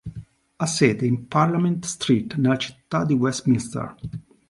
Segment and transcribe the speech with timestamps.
[0.57, 3.93] Ha sede in Parliament Street nella Città di Westminster.